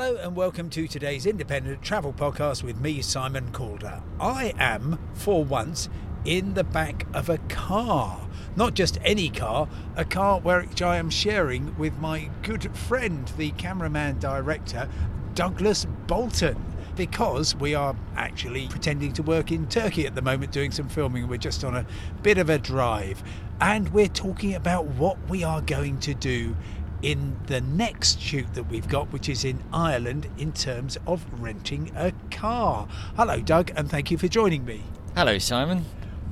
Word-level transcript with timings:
Hello 0.00 0.16
and 0.16 0.34
welcome 0.34 0.70
to 0.70 0.88
today's 0.88 1.26
independent 1.26 1.82
travel 1.82 2.14
podcast 2.14 2.62
with 2.62 2.80
me, 2.80 3.02
Simon 3.02 3.52
Calder. 3.52 4.02
I 4.18 4.54
am, 4.58 4.98
for 5.12 5.44
once, 5.44 5.90
in 6.24 6.54
the 6.54 6.64
back 6.64 7.04
of 7.12 7.28
a 7.28 7.36
car. 7.36 8.26
Not 8.56 8.72
just 8.72 8.98
any 9.04 9.28
car, 9.28 9.68
a 9.96 10.06
car 10.06 10.40
which 10.40 10.80
I 10.80 10.96
am 10.96 11.10
sharing 11.10 11.76
with 11.76 11.98
my 11.98 12.30
good 12.40 12.74
friend, 12.74 13.30
the 13.36 13.50
cameraman 13.50 14.18
director, 14.20 14.88
Douglas 15.34 15.84
Bolton. 16.06 16.56
Because 16.96 17.54
we 17.54 17.74
are 17.74 17.94
actually 18.16 18.68
pretending 18.68 19.12
to 19.12 19.22
work 19.22 19.52
in 19.52 19.66
Turkey 19.66 20.06
at 20.06 20.14
the 20.14 20.22
moment 20.22 20.50
doing 20.50 20.70
some 20.70 20.88
filming. 20.88 21.28
We're 21.28 21.36
just 21.36 21.62
on 21.62 21.76
a 21.76 21.84
bit 22.22 22.38
of 22.38 22.48
a 22.48 22.58
drive. 22.58 23.22
And 23.60 23.90
we're 23.90 24.08
talking 24.08 24.54
about 24.54 24.86
what 24.86 25.18
we 25.28 25.44
are 25.44 25.60
going 25.60 25.98
to 26.00 26.14
do 26.14 26.56
in 27.02 27.36
the 27.46 27.60
next 27.62 28.20
shoot 28.20 28.52
that 28.54 28.64
we've 28.64 28.88
got, 28.88 29.12
which 29.12 29.28
is 29.28 29.44
in 29.44 29.62
Ireland, 29.72 30.28
in 30.38 30.52
terms 30.52 30.98
of 31.06 31.24
renting 31.40 31.92
a 31.96 32.12
car. 32.30 32.88
Hello, 33.16 33.40
Doug, 33.40 33.72
and 33.76 33.90
thank 33.90 34.10
you 34.10 34.18
for 34.18 34.28
joining 34.28 34.64
me. 34.64 34.82
Hello, 35.14 35.38
Simon. 35.38 35.84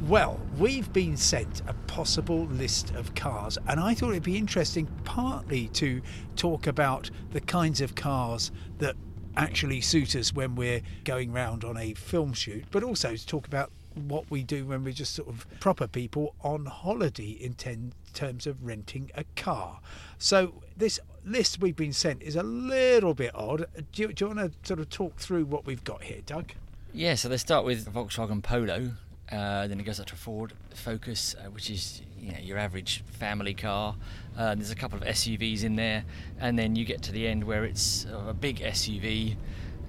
Well, 0.06 0.40
we've 0.58 0.92
been 0.92 1.16
sent 1.16 1.62
a 1.66 1.74
possible 1.88 2.44
list 2.46 2.94
of 2.94 3.14
cars, 3.14 3.58
and 3.66 3.80
I 3.80 3.94
thought 3.94 4.10
it'd 4.10 4.22
be 4.22 4.36
interesting 4.36 4.86
partly 5.04 5.68
to 5.68 6.00
talk 6.36 6.66
about 6.66 7.10
the 7.32 7.40
kinds 7.40 7.80
of 7.80 7.94
cars 7.94 8.52
that 8.78 8.94
actually 9.36 9.80
suit 9.80 10.14
us 10.14 10.32
when 10.32 10.54
we're 10.54 10.82
going 11.04 11.32
round 11.32 11.64
on 11.64 11.76
a 11.76 11.94
film 11.94 12.32
shoot, 12.32 12.64
but 12.70 12.82
also 12.82 13.16
to 13.16 13.26
talk 13.26 13.46
about 13.46 13.72
what 13.98 14.30
we 14.30 14.42
do 14.42 14.66
when 14.66 14.84
we're 14.84 14.92
just 14.92 15.14
sort 15.14 15.28
of 15.28 15.46
proper 15.60 15.86
people 15.86 16.34
on 16.42 16.66
holiday 16.66 17.30
in 17.30 17.54
ten, 17.54 17.92
terms 18.12 18.46
of 18.46 18.64
renting 18.64 19.10
a 19.14 19.24
car. 19.36 19.80
So 20.18 20.62
this 20.76 21.00
list 21.24 21.60
we've 21.60 21.76
been 21.76 21.92
sent 21.92 22.22
is 22.22 22.36
a 22.36 22.42
little 22.42 23.14
bit 23.14 23.34
odd. 23.34 23.66
Do 23.92 24.02
you, 24.02 24.12
do 24.12 24.24
you 24.24 24.34
want 24.34 24.52
to 24.52 24.68
sort 24.68 24.80
of 24.80 24.88
talk 24.90 25.16
through 25.16 25.44
what 25.44 25.66
we've 25.66 25.84
got 25.84 26.04
here, 26.04 26.20
Doug? 26.24 26.52
Yeah, 26.92 27.14
so 27.16 27.28
they 27.28 27.36
start 27.36 27.64
with 27.64 27.92
Volkswagen 27.92 28.42
Polo, 28.42 28.92
uh, 29.30 29.66
then 29.66 29.78
it 29.78 29.82
goes 29.82 30.00
up 30.00 30.06
to 30.06 30.16
Ford 30.16 30.54
Focus, 30.74 31.34
uh, 31.38 31.50
which 31.50 31.68
is 31.68 32.00
you 32.18 32.32
know, 32.32 32.38
your 32.38 32.56
average 32.56 33.04
family 33.04 33.52
car. 33.52 33.94
Uh, 34.36 34.54
there's 34.54 34.70
a 34.70 34.74
couple 34.76 34.98
of 34.98 35.04
SUVs 35.04 35.64
in 35.64 35.76
there, 35.76 36.04
and 36.40 36.58
then 36.58 36.76
you 36.76 36.84
get 36.84 37.02
to 37.02 37.12
the 37.12 37.26
end 37.26 37.44
where 37.44 37.64
it's 37.64 38.06
a 38.10 38.32
big 38.32 38.60
SUV. 38.60 39.36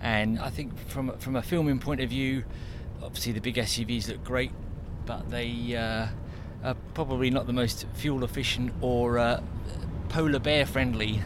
And 0.01 0.39
I 0.39 0.49
think 0.49 0.77
from 0.87 1.17
from 1.19 1.37
a 1.37 1.41
filming 1.41 1.79
point 1.79 2.01
of 2.01 2.09
view, 2.09 2.43
obviously 3.01 3.31
the 3.31 3.41
big 3.41 3.55
SUVs 3.55 4.07
look 4.07 4.23
great, 4.23 4.51
but 5.05 5.29
they 5.29 5.75
uh, 5.75 6.07
are 6.63 6.75
probably 6.93 7.29
not 7.29 7.47
the 7.47 7.53
most 7.53 7.85
fuel 7.93 8.23
efficient 8.23 8.73
or 8.81 9.17
uh, 9.17 9.41
polar 10.09 10.39
bear 10.39 10.65
friendly 10.65 11.21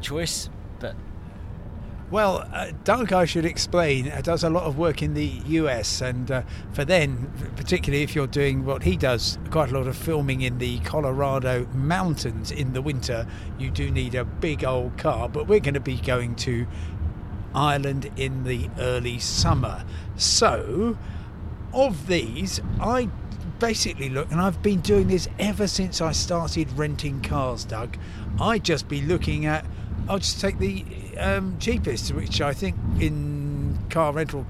choice. 0.00 0.48
But 0.78 0.94
well, 2.10 2.44
uh, 2.52 2.72
Doug, 2.82 3.12
I 3.12 3.24
should 3.24 3.44
explain, 3.44 4.10
uh, 4.10 4.20
does 4.20 4.42
a 4.42 4.50
lot 4.50 4.64
of 4.64 4.76
work 4.76 5.00
in 5.00 5.14
the 5.14 5.26
US, 5.46 6.00
and 6.00 6.28
uh, 6.28 6.42
for 6.72 6.84
then, 6.84 7.32
particularly 7.54 8.02
if 8.02 8.16
you're 8.16 8.26
doing 8.26 8.64
what 8.64 8.82
he 8.82 8.96
does, 8.96 9.38
quite 9.50 9.70
a 9.70 9.74
lot 9.74 9.86
of 9.86 9.96
filming 9.96 10.40
in 10.40 10.58
the 10.58 10.80
Colorado 10.80 11.66
mountains 11.72 12.50
in 12.50 12.72
the 12.72 12.82
winter, 12.82 13.28
you 13.60 13.70
do 13.70 13.92
need 13.92 14.16
a 14.16 14.24
big 14.24 14.64
old 14.64 14.98
car. 14.98 15.28
But 15.28 15.46
we're 15.46 15.60
going 15.60 15.74
to 15.74 15.80
be 15.80 15.98
going 15.98 16.34
to 16.36 16.66
Ireland 17.54 18.10
in 18.16 18.44
the 18.44 18.68
early 18.78 19.18
summer. 19.18 19.84
So, 20.16 20.96
of 21.72 22.06
these, 22.06 22.60
I 22.80 23.08
basically 23.58 24.08
look, 24.08 24.30
and 24.30 24.40
I've 24.40 24.62
been 24.62 24.80
doing 24.80 25.08
this 25.08 25.28
ever 25.38 25.66
since 25.66 26.00
I 26.00 26.12
started 26.12 26.70
renting 26.72 27.20
cars, 27.20 27.64
Doug. 27.64 27.96
I 28.40 28.58
just 28.58 28.88
be 28.88 29.02
looking 29.02 29.46
at, 29.46 29.64
I'll 30.08 30.18
just 30.18 30.40
take 30.40 30.58
the 30.58 30.84
um, 31.18 31.56
cheapest, 31.58 32.12
which 32.12 32.40
I 32.40 32.52
think 32.52 32.76
in 32.98 33.78
car 33.90 34.12
rental 34.12 34.46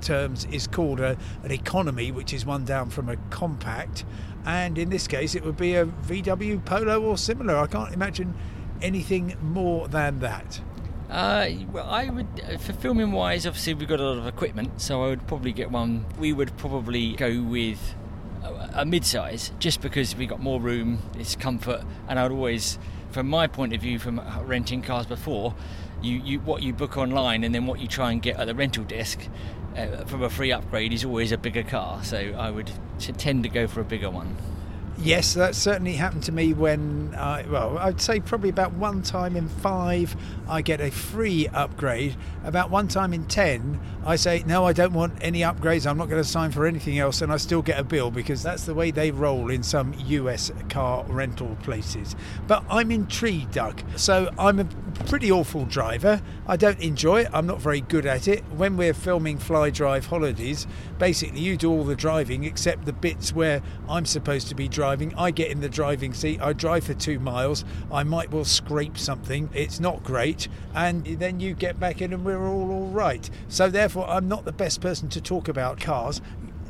terms 0.00 0.44
is 0.52 0.66
called 0.66 1.00
a, 1.00 1.16
an 1.42 1.50
economy, 1.50 2.12
which 2.12 2.32
is 2.32 2.44
one 2.44 2.64
down 2.64 2.90
from 2.90 3.08
a 3.08 3.16
compact. 3.30 4.04
And 4.44 4.76
in 4.76 4.90
this 4.90 5.08
case, 5.08 5.34
it 5.34 5.42
would 5.44 5.56
be 5.56 5.74
a 5.74 5.86
VW 5.86 6.64
Polo 6.64 7.02
or 7.02 7.16
similar. 7.16 7.56
I 7.56 7.66
can't 7.66 7.92
imagine 7.92 8.34
anything 8.82 9.36
more 9.40 9.88
than 9.88 10.20
that. 10.20 10.60
Uh, 11.10 11.48
well, 11.72 11.88
I 11.88 12.08
would, 12.08 12.26
uh, 12.40 12.56
for 12.58 12.72
filming 12.72 13.12
wise, 13.12 13.46
obviously 13.46 13.74
we've 13.74 13.88
got 13.88 14.00
a 14.00 14.02
lot 14.02 14.18
of 14.18 14.26
equipment, 14.26 14.80
so 14.80 15.04
I 15.04 15.08
would 15.08 15.26
probably 15.26 15.52
get 15.52 15.70
one. 15.70 16.06
We 16.18 16.32
would 16.32 16.56
probably 16.56 17.12
go 17.12 17.42
with 17.42 17.94
a, 18.42 18.80
a 18.80 18.84
mid-size, 18.84 19.52
just 19.58 19.80
because 19.80 20.16
we 20.16 20.26
got 20.26 20.40
more 20.40 20.60
room, 20.60 20.98
it's 21.18 21.36
comfort, 21.36 21.82
and 22.08 22.18
I'd 22.18 22.30
always, 22.30 22.78
from 23.10 23.28
my 23.28 23.46
point 23.46 23.74
of 23.74 23.80
view, 23.80 23.98
from 23.98 24.20
renting 24.44 24.82
cars 24.82 25.06
before, 25.06 25.54
you, 26.02 26.20
you 26.24 26.40
what 26.40 26.62
you 26.62 26.72
book 26.72 26.96
online 26.96 27.44
and 27.44 27.54
then 27.54 27.66
what 27.66 27.80
you 27.80 27.88
try 27.88 28.12
and 28.12 28.20
get 28.20 28.36
at 28.36 28.46
the 28.46 28.54
rental 28.54 28.84
desk 28.84 29.26
uh, 29.76 30.04
from 30.04 30.22
a 30.22 30.28
free 30.28 30.52
upgrade 30.52 30.92
is 30.92 31.04
always 31.04 31.32
a 31.32 31.38
bigger 31.38 31.62
car. 31.62 32.02
So 32.04 32.18
I 32.36 32.50
would 32.50 32.70
tend 32.98 33.42
to 33.44 33.48
go 33.48 33.66
for 33.66 33.80
a 33.80 33.84
bigger 33.84 34.10
one. 34.10 34.36
Yes, 34.96 35.34
that 35.34 35.56
certainly 35.56 35.94
happened 35.94 36.22
to 36.24 36.32
me 36.32 36.52
when 36.54 37.14
I, 37.18 37.44
well, 37.48 37.76
I'd 37.78 38.00
say 38.00 38.20
probably 38.20 38.48
about 38.48 38.74
one 38.74 39.02
time 39.02 39.36
in 39.36 39.48
five, 39.48 40.16
I 40.48 40.62
get 40.62 40.80
a 40.80 40.90
free 40.90 41.48
upgrade. 41.48 42.14
About 42.44 42.70
one 42.70 42.86
time 42.86 43.12
in 43.12 43.24
ten, 43.26 43.80
I 44.06 44.14
say, 44.16 44.44
no, 44.46 44.64
I 44.64 44.72
don't 44.72 44.92
want 44.92 45.14
any 45.20 45.40
upgrades. 45.40 45.84
I'm 45.84 45.98
not 45.98 46.08
going 46.08 46.22
to 46.22 46.28
sign 46.28 46.52
for 46.52 46.64
anything 46.64 46.98
else. 46.98 47.22
And 47.22 47.32
I 47.32 47.38
still 47.38 47.60
get 47.60 47.78
a 47.78 47.82
bill 47.82 48.12
because 48.12 48.42
that's 48.42 48.64
the 48.64 48.74
way 48.74 48.92
they 48.92 49.10
roll 49.10 49.50
in 49.50 49.64
some 49.64 49.94
US 49.98 50.52
car 50.68 51.04
rental 51.08 51.56
places. 51.62 52.14
But 52.46 52.64
I'm 52.70 52.92
intrigued, 52.92 53.52
Doug. 53.52 53.82
So 53.96 54.30
I'm 54.38 54.60
a 54.60 54.64
pretty 55.06 55.30
awful 55.30 55.64
driver. 55.64 56.22
I 56.46 56.56
don't 56.56 56.80
enjoy 56.80 57.22
it. 57.22 57.30
I'm 57.32 57.46
not 57.46 57.60
very 57.60 57.80
good 57.80 58.06
at 58.06 58.28
it. 58.28 58.44
When 58.56 58.76
we're 58.76 58.94
filming 58.94 59.38
Fly 59.38 59.70
Drive 59.70 60.06
holidays, 60.06 60.68
basically 60.98 61.40
you 61.40 61.56
do 61.56 61.70
all 61.70 61.84
the 61.84 61.96
driving 61.96 62.44
except 62.44 62.84
the 62.84 62.92
bits 62.92 63.32
where 63.32 63.60
I'm 63.88 64.06
supposed 64.06 64.48
to 64.48 64.54
be 64.54 64.68
driving 64.68 64.83
driving. 64.84 65.14
I 65.14 65.30
get 65.30 65.50
in 65.50 65.62
the 65.62 65.68
driving 65.70 66.12
seat. 66.12 66.42
I 66.42 66.52
drive 66.52 66.84
for 66.84 66.92
two 66.92 67.18
miles. 67.18 67.64
I 67.90 68.02
might 68.02 68.30
well 68.30 68.44
scrape 68.44 68.98
something. 68.98 69.48
It's 69.54 69.80
not 69.80 70.04
great. 70.04 70.46
And 70.74 71.06
then 71.06 71.40
you 71.40 71.54
get 71.54 71.80
back 71.80 72.02
in 72.02 72.12
and 72.12 72.22
we're 72.22 72.46
all 72.46 72.70
all 72.70 72.88
right. 72.88 73.30
So, 73.48 73.70
therefore, 73.70 74.06
I'm 74.06 74.28
not 74.28 74.44
the 74.44 74.52
best 74.52 74.82
person 74.82 75.08
to 75.08 75.22
talk 75.22 75.48
about 75.48 75.80
cars. 75.80 76.20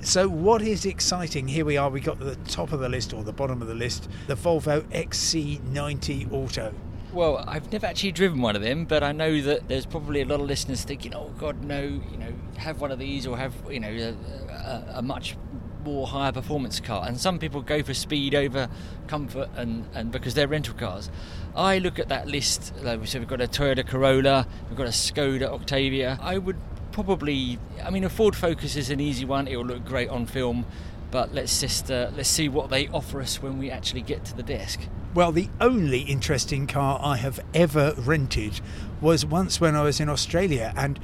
So, 0.02 0.28
what 0.28 0.62
is 0.62 0.86
exciting? 0.86 1.48
Here 1.48 1.64
we 1.64 1.76
are. 1.76 1.90
We 1.90 1.98
got 2.00 2.20
to 2.20 2.24
the 2.24 2.36
top 2.48 2.70
of 2.70 2.78
the 2.78 2.88
list 2.88 3.12
or 3.12 3.24
the 3.24 3.32
bottom 3.32 3.60
of 3.60 3.66
the 3.66 3.74
list 3.74 4.08
the 4.28 4.36
Volvo 4.36 4.82
XC90 4.92 6.32
Auto. 6.32 6.72
Well, 7.12 7.44
I've 7.48 7.72
never 7.72 7.86
actually 7.86 8.12
driven 8.12 8.40
one 8.40 8.54
of 8.54 8.62
them, 8.62 8.84
but 8.84 9.02
I 9.02 9.10
know 9.10 9.40
that 9.40 9.66
there's 9.68 9.86
probably 9.86 10.20
a 10.20 10.24
lot 10.24 10.38
of 10.38 10.46
listeners 10.46 10.84
thinking, 10.84 11.14
"Oh 11.16 11.32
God, 11.36 11.64
no! 11.64 11.82
You 11.82 12.16
know, 12.16 12.32
have 12.58 12.80
one 12.80 12.92
of 12.92 13.00
these 13.00 13.26
or 13.26 13.36
have 13.36 13.54
you 13.68 13.80
know 13.80 13.88
a, 13.90 14.52
a, 14.52 14.84
a 14.98 15.02
much 15.02 15.36
more 15.84 16.06
higher 16.06 16.32
performance 16.32 16.80
car. 16.80 17.06
And 17.06 17.20
some 17.20 17.38
people 17.38 17.62
go 17.62 17.82
for 17.82 17.94
speed 17.94 18.34
over 18.34 18.68
comfort 19.06 19.50
and, 19.56 19.86
and 19.94 20.10
because 20.10 20.34
they're 20.34 20.48
rental 20.48 20.74
cars. 20.74 21.10
I 21.54 21.78
look 21.78 21.98
at 21.98 22.08
that 22.08 22.26
list, 22.26 22.72
like 22.82 23.06
so 23.06 23.18
we've 23.18 23.28
got 23.28 23.40
a 23.40 23.46
Toyota 23.46 23.86
Corolla, 23.86 24.46
we've 24.68 24.78
got 24.78 24.86
a 24.86 24.90
Skoda 24.90 25.44
Octavia. 25.44 26.18
I 26.20 26.38
would 26.38 26.56
probably, 26.92 27.58
I 27.82 27.90
mean, 27.90 28.04
a 28.04 28.08
Ford 28.08 28.34
Focus 28.34 28.76
is 28.76 28.90
an 28.90 29.00
easy 29.00 29.24
one, 29.24 29.46
it 29.46 29.56
will 29.56 29.66
look 29.66 29.84
great 29.84 30.08
on 30.08 30.26
film. 30.26 30.66
But 31.10 31.32
let's 31.32 31.60
just 31.60 31.92
uh, 31.92 32.10
let's 32.16 32.28
see 32.28 32.48
what 32.48 32.70
they 32.70 32.88
offer 32.88 33.20
us 33.20 33.40
when 33.40 33.56
we 33.56 33.70
actually 33.70 34.00
get 34.00 34.24
to 34.24 34.36
the 34.36 34.42
desk. 34.42 34.80
Well, 35.14 35.30
the 35.30 35.48
only 35.60 36.00
interesting 36.00 36.66
car 36.66 36.98
I 37.00 37.18
have 37.18 37.38
ever 37.54 37.94
rented 37.96 38.60
was 39.00 39.24
once 39.24 39.60
when 39.60 39.76
I 39.76 39.82
was 39.84 40.00
in 40.00 40.08
Australia, 40.08 40.74
and 40.76 40.98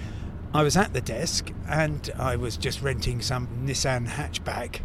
I 0.52 0.64
was 0.64 0.76
at 0.76 0.92
the 0.92 1.00
desk 1.00 1.52
and 1.68 2.10
I 2.18 2.34
was 2.34 2.56
just 2.56 2.82
renting 2.82 3.22
some 3.22 3.46
Nissan 3.64 4.08
hatchback 4.08 4.80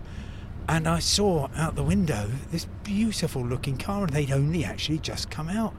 and 0.69 0.87
I 0.87 0.99
saw 0.99 1.47
out 1.55 1.75
the 1.75 1.81
window 1.81 2.29
this 2.51 2.67
beautiful 2.83 3.43
looking 3.43 3.77
car 3.77 4.03
and 4.03 4.13
they'd 4.13 4.31
only 4.31 4.63
actually 4.63 4.99
just 4.99 5.31
come 5.31 5.49
out. 5.49 5.73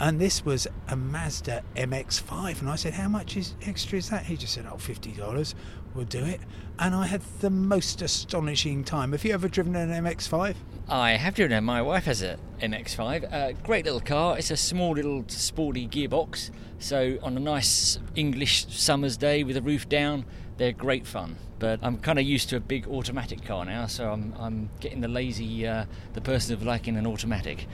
And 0.00 0.18
this 0.18 0.44
was 0.44 0.66
a 0.88 0.96
Mazda 0.96 1.62
MX-5, 1.76 2.60
and 2.60 2.70
I 2.70 2.76
said, 2.76 2.94
"How 2.94 3.08
much 3.08 3.36
is 3.36 3.54
extra 3.66 3.98
is 3.98 4.08
that?" 4.08 4.24
He 4.24 4.36
just 4.36 4.54
said, 4.54 4.66
"Oh, 4.70 4.78
fifty 4.78 5.12
dollars, 5.12 5.54
we'll 5.94 6.06
do 6.06 6.24
it." 6.24 6.40
And 6.78 6.94
I 6.94 7.06
had 7.06 7.20
the 7.40 7.50
most 7.50 8.00
astonishing 8.00 8.82
time. 8.82 9.12
Have 9.12 9.24
you 9.24 9.34
ever 9.34 9.48
driven 9.48 9.76
an 9.76 9.90
MX-5? 9.90 10.54
I 10.88 11.10
have 11.12 11.34
driven 11.34 11.56
it. 11.56 11.60
My 11.60 11.82
wife 11.82 12.04
has 12.04 12.22
a 12.22 12.38
MX-5. 12.62 13.32
Uh, 13.32 13.52
great 13.62 13.84
little 13.84 14.00
car. 14.00 14.38
It's 14.38 14.50
a 14.50 14.56
small 14.56 14.92
little 14.92 15.24
sporty 15.28 15.86
gearbox. 15.86 16.50
So 16.78 17.18
on 17.22 17.36
a 17.36 17.40
nice 17.40 17.98
English 18.16 18.66
summer's 18.70 19.18
day 19.18 19.44
with 19.44 19.56
the 19.56 19.62
roof 19.62 19.86
down, 19.88 20.24
they're 20.56 20.72
great 20.72 21.06
fun. 21.06 21.36
But 21.58 21.80
I'm 21.82 21.98
kind 21.98 22.18
of 22.18 22.24
used 22.24 22.48
to 22.48 22.56
a 22.56 22.60
big 22.60 22.88
automatic 22.88 23.44
car 23.44 23.66
now, 23.66 23.86
so 23.86 24.10
I'm, 24.10 24.34
I'm 24.38 24.70
getting 24.80 25.02
the 25.02 25.08
lazy, 25.08 25.66
uh, 25.66 25.84
the 26.14 26.22
person 26.22 26.54
of 26.54 26.62
liking 26.62 26.96
an 26.96 27.06
automatic. 27.06 27.66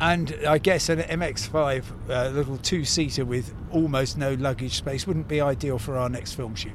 And 0.00 0.34
I 0.46 0.58
guess 0.58 0.88
an 0.88 1.00
MX-5, 1.00 1.84
uh, 2.08 2.28
little 2.30 2.56
two-seater 2.56 3.24
with 3.24 3.52
almost 3.72 4.16
no 4.16 4.34
luggage 4.34 4.76
space, 4.76 5.06
wouldn't 5.06 5.26
be 5.26 5.40
ideal 5.40 5.78
for 5.78 5.96
our 5.96 6.08
next 6.08 6.34
film 6.34 6.54
shoot. 6.54 6.72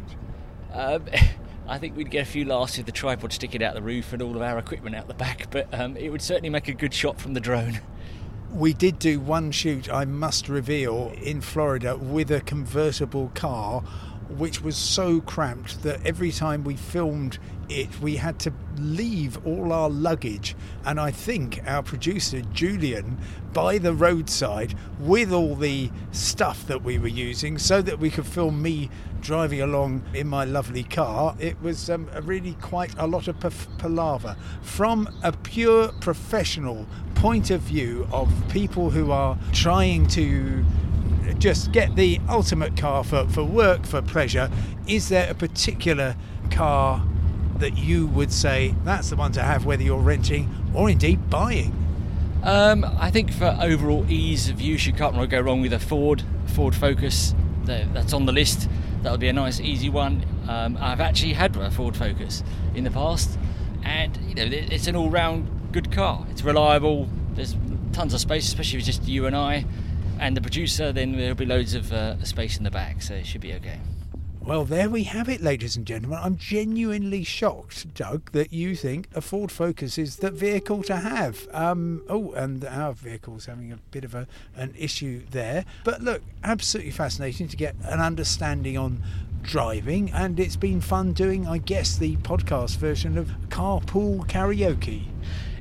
Um, 0.73 1.05
I 1.67 1.77
think 1.77 1.95
we'd 1.95 2.11
get 2.11 2.23
a 2.23 2.29
few 2.29 2.43
laughs 2.43 2.75
with 2.75 2.85
the 2.85 2.91
tripod 2.91 3.31
sticking 3.31 3.63
out 3.63 3.73
the 3.73 3.81
roof 3.81 4.11
and 4.11 4.21
all 4.21 4.35
of 4.35 4.41
our 4.41 4.57
equipment 4.57 4.97
out 4.97 5.07
the 5.07 5.13
back, 5.13 5.47
but 5.49 5.73
um, 5.73 5.95
it 5.95 6.09
would 6.09 6.21
certainly 6.21 6.49
make 6.49 6.67
a 6.67 6.73
good 6.73 6.93
shot 6.93 7.21
from 7.21 7.33
the 7.33 7.39
drone. 7.39 7.79
We 8.51 8.73
did 8.73 8.99
do 8.99 9.19
one 9.21 9.51
shoot, 9.51 9.91
I 9.91 10.03
must 10.03 10.49
reveal, 10.49 11.13
in 11.21 11.39
Florida 11.39 11.95
with 11.95 12.29
a 12.31 12.41
convertible 12.41 13.31
car 13.33 13.83
which 14.29 14.61
was 14.61 14.75
so 14.75 15.21
cramped 15.21 15.83
that 15.83 16.05
every 16.05 16.31
time 16.31 16.63
we 16.63 16.75
filmed 16.75 17.37
it, 17.69 17.99
we 18.01 18.17
had 18.17 18.39
to 18.39 18.53
leave 18.77 19.45
all 19.45 19.71
our 19.71 19.89
luggage. 19.89 20.55
And 20.85 20.99
I 20.99 21.11
think 21.11 21.61
our 21.65 21.83
producer, 21.83 22.41
Julian, 22.53 23.17
by 23.53 23.77
the 23.77 23.93
roadside 23.93 24.75
with 24.99 25.31
all 25.31 25.55
the 25.55 25.91
stuff 26.11 26.67
that 26.67 26.83
we 26.83 26.97
were 26.97 27.07
using 27.07 27.57
so 27.57 27.81
that 27.81 27.99
we 27.99 28.09
could 28.09 28.25
film 28.25 28.61
me 28.61 28.89
driving 29.21 29.61
along 29.61 30.03
in 30.13 30.27
my 30.27 30.43
lovely 30.43 30.83
car. 30.83 31.35
It 31.39 31.61
was 31.61 31.89
um, 31.89 32.09
really 32.23 32.53
quite 32.61 32.93
a 32.97 33.07
lot 33.07 33.27
of 33.27 33.39
palaver. 33.77 34.35
From 34.61 35.09
a 35.23 35.31
pure 35.31 35.89
professional 36.01 36.85
point 37.15 37.49
of 37.49 37.61
view 37.61 38.07
of 38.11 38.29
people 38.49 38.89
who 38.89 39.11
are 39.11 39.37
trying 39.53 40.07
to 40.07 40.65
just 41.39 41.71
get 41.71 41.95
the 41.95 42.19
ultimate 42.29 42.77
car 42.77 43.03
for, 43.03 43.27
for 43.27 43.43
work, 43.43 43.85
for 43.85 44.01
pleasure, 44.01 44.49
is 44.87 45.09
there 45.09 45.29
a 45.29 45.33
particular 45.33 46.15
car 46.51 47.05
that 47.57 47.77
you 47.77 48.07
would 48.07 48.31
say 48.31 48.75
that's 48.83 49.09
the 49.09 49.15
one 49.15 49.31
to 49.31 49.41
have, 49.41 49.65
whether 49.65 49.83
you're 49.83 49.99
renting 49.99 50.49
or 50.73 50.89
indeed 50.89 51.29
buying? 51.29 51.73
Um, 52.43 52.83
I 52.99 53.09
think 53.09 53.31
for 53.31 53.57
overall 53.61 54.05
ease 54.09 54.49
of 54.49 54.59
use, 54.59 54.85
you 54.85 54.91
can't 54.93 55.15
really 55.15 55.27
go 55.27 55.39
wrong 55.39 55.61
with 55.61 55.71
a 55.71 55.79
Ford 55.79 56.23
Ford 56.47 56.75
Focus. 56.75 57.33
That's 57.63 58.11
on 58.11 58.25
the 58.25 58.33
list. 58.33 58.67
That 59.01 59.11
would 59.11 59.21
be 59.21 59.29
a 59.29 59.33
nice, 59.33 59.61
easy 59.61 59.89
one. 59.89 60.25
Um, 60.49 60.77
I've 60.79 60.99
actually 60.99 61.33
had 61.33 61.55
a 61.55 61.71
Ford 61.71 61.95
Focus 61.95 62.43
in 62.75 62.83
the 62.83 62.91
past, 62.91 63.37
and 63.83 64.17
you 64.27 64.35
know 64.35 64.43
it's 64.51 64.87
an 64.87 64.95
all-round 64.97 65.71
good 65.71 65.91
car. 65.91 66.25
It's 66.31 66.43
reliable. 66.43 67.07
There's 67.33 67.55
tons 67.93 68.13
of 68.13 68.19
space, 68.19 68.45
especially 68.45 68.79
if 68.79 68.87
it's 68.87 68.97
just 68.97 69.07
you 69.07 69.25
and 69.25 69.35
I 69.35 69.65
and 70.23 70.37
the 70.37 70.41
producer, 70.41 70.93
then 70.93 71.11
there'll 71.17 71.35
be 71.35 71.45
loads 71.45 71.73
of 71.73 71.91
uh, 71.91 72.23
space 72.23 72.57
in 72.57 72.63
the 72.63 72.71
back, 72.71 73.01
so 73.01 73.13
it 73.13 73.25
should 73.25 73.41
be 73.41 73.53
okay. 73.55 73.77
Well, 74.39 74.63
there 74.63 74.89
we 74.89 75.03
have 75.03 75.27
it, 75.27 75.41
ladies 75.41 75.75
and 75.75 75.85
gentlemen. 75.85 76.17
I'm 76.21 76.37
genuinely 76.37 77.25
shocked, 77.25 77.93
Doug, 77.93 78.31
that 78.31 78.53
you 78.53 78.77
think 78.77 79.09
a 79.13 79.19
Ford 79.19 79.51
Focus 79.51 79.97
is 79.97 80.17
the 80.17 80.31
vehicle 80.31 80.81
to 80.83 80.95
have. 80.95 81.45
Um, 81.51 82.03
oh, 82.07 82.31
and 82.33 82.63
our 82.63 82.93
vehicle's 82.93 83.47
having 83.47 83.73
a 83.73 83.77
bit 83.91 84.05
of 84.05 84.15
a, 84.15 84.25
an 84.55 84.73
issue 84.77 85.23
there. 85.31 85.65
But 85.83 86.01
look, 86.01 86.21
absolutely 86.41 86.91
fascinating 86.91 87.49
to 87.49 87.57
get 87.57 87.75
an 87.83 87.99
understanding 87.99 88.77
on 88.77 89.03
driving, 89.43 90.09
and 90.11 90.39
it's 90.39 90.55
been 90.55 90.81
fun 90.81 91.13
doing, 91.13 91.47
I 91.47 91.59
guess, 91.59 91.97
the 91.97 92.15
podcast 92.17 92.77
version 92.77 93.17
of 93.17 93.29
Carpool 93.49 94.27
Karaoke. 94.27 95.03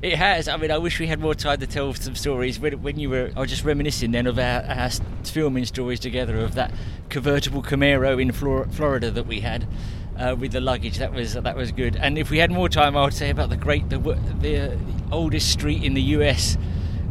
It 0.01 0.17
has. 0.17 0.49
I 0.49 0.57
mean, 0.57 0.71
I 0.71 0.79
wish 0.79 0.99
we 0.99 1.07
had 1.07 1.21
more 1.21 1.35
time 1.35 1.61
to 1.61 1.67
tell 1.67 1.93
some 1.95 2.15
stories. 2.15 2.59
When, 2.59 2.99
you 2.99 3.11
were, 3.11 3.31
I 3.37 3.41
was 3.41 3.51
just 3.51 3.65
reminiscing 3.65 4.11
then 4.11 4.27
of 4.27 4.39
our, 4.39 4.63
our 4.65 4.91
filming 5.25 5.65
stories 5.65 6.01
together 6.01 6.39
of 6.39 6.55
that 6.55 6.73
convertible 7.09 7.63
Camaro 7.63 8.21
in 8.21 8.33
Flor- 8.33 8.67
Florida 8.67 9.11
that 9.11 9.27
we 9.27 9.41
had. 9.41 9.67
Uh, 10.15 10.37
with 10.39 10.53
the 10.53 10.61
luggage. 10.61 10.99
That 10.99 11.15
was 11.15 11.33
that 11.33 11.57
was 11.57 11.73
good. 11.73 11.97
And 11.97 12.19
if 12.19 12.29
we 12.31 12.37
had 12.37 12.51
more 12.51 12.69
time, 12.69 12.99
I 12.99 13.05
would 13.05 13.15
say 13.15 13.31
about 13.31 13.49
the 13.49 13.57
great 13.57 13.89
the 13.89 13.99
the, 13.99 14.79
oldest 15.11 15.51
street 15.51 15.83
in 15.83 15.95
the 15.95 16.03
U.S. 16.03 16.59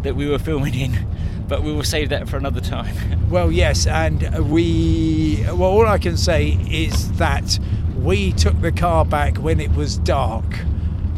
that 0.04 0.16
we 0.16 0.30
were 0.30 0.38
filming 0.38 0.76
in. 0.76 1.08
But 1.52 1.64
we 1.64 1.74
will 1.74 1.84
save 1.84 2.08
that 2.10 2.30
for 2.30 2.38
another 2.38 2.62
time. 2.62 2.96
Well, 3.30 3.50
yes, 3.50 3.88
and 3.88 4.52
we. 4.52 5.42
Well, 5.46 5.64
all 5.64 5.88
I 5.88 5.98
can 6.00 6.18
say 6.18 6.60
is 6.70 7.12
that 7.14 7.60
we 7.98 8.34
took 8.34 8.60
the 8.60 8.74
car 8.74 9.06
back 9.06 9.38
when 9.38 9.62
it 9.62 9.74
was 9.74 9.98
dark, 9.98 10.44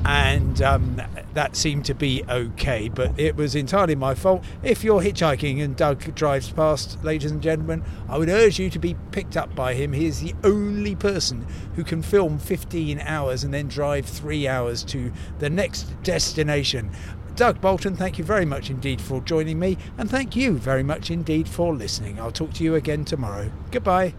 and 0.05 0.61
um, 0.61 1.01
that 1.33 1.55
seemed 1.55 1.85
to 1.85 1.95
be 1.95 2.23
okay, 2.29 2.89
but 2.89 3.19
it 3.19 3.35
was 3.35 3.55
entirely 3.55 3.95
my 3.95 4.13
fault. 4.13 4.43
If 4.61 4.83
you're 4.83 5.01
hitchhiking 5.01 5.63
and 5.63 5.75
Doug 5.75 6.13
drives 6.13 6.51
past, 6.51 7.03
ladies 7.03 7.31
and 7.31 7.41
gentlemen, 7.41 7.83
I 8.07 8.19
would 8.19 8.29
urge 8.29 8.59
you 8.59 8.69
to 8.69 8.79
be 8.79 8.95
picked 9.11 9.37
up 9.37 9.55
by 9.55 9.73
him. 9.73 9.93
He 9.93 10.05
is 10.05 10.21
the 10.21 10.35
only 10.43 10.95
person 10.95 11.47
who 11.75 11.83
can 11.83 12.03
film 12.03 12.37
15 12.37 12.99
hours 12.99 13.43
and 13.43 13.53
then 13.53 13.67
drive 13.67 14.05
three 14.05 14.47
hours 14.47 14.83
to 14.85 15.11
the 15.39 15.49
next 15.49 15.83
destination. 16.03 16.91
Doug 17.35 17.59
Bolton, 17.59 17.95
thank 17.95 18.17
you 18.17 18.23
very 18.23 18.45
much 18.45 18.69
indeed 18.69 19.01
for 19.01 19.19
joining 19.21 19.59
me, 19.59 19.77
and 19.97 20.09
thank 20.09 20.35
you 20.35 20.53
very 20.53 20.83
much 20.83 21.09
indeed 21.09 21.47
for 21.47 21.73
listening. 21.73 22.19
I'll 22.19 22.31
talk 22.31 22.53
to 22.53 22.63
you 22.63 22.75
again 22.75 23.05
tomorrow. 23.05 23.51
Goodbye. 23.71 24.13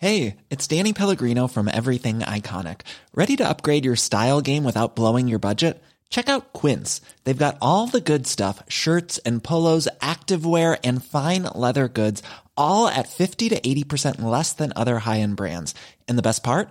Hey, 0.00 0.36
it's 0.48 0.66
Danny 0.68 0.92
Pellegrino 0.92 1.48
from 1.48 1.66
Everything 1.66 2.20
Iconic. 2.20 2.82
Ready 3.14 3.34
to 3.36 3.48
upgrade 3.48 3.84
your 3.84 3.96
style 3.96 4.40
game 4.40 4.62
without 4.62 4.94
blowing 4.94 5.26
your 5.26 5.40
budget? 5.40 5.82
Check 6.08 6.28
out 6.28 6.52
Quince. 6.52 7.00
They've 7.24 7.36
got 7.36 7.58
all 7.60 7.88
the 7.88 8.00
good 8.00 8.26
stuff 8.26 8.62
shirts 8.68 9.18
and 9.18 9.42
polos, 9.42 9.88
activewear, 10.00 10.78
and 10.84 11.04
fine 11.04 11.42
leather 11.54 11.88
goods, 11.88 12.22
all 12.56 12.86
at 12.86 13.08
50 13.08 13.48
to 13.48 13.60
80% 13.60 14.20
less 14.20 14.52
than 14.52 14.72
other 14.76 15.00
high 15.00 15.18
end 15.18 15.36
brands. 15.36 15.74
And 16.06 16.16
the 16.16 16.22
best 16.22 16.44
part? 16.44 16.70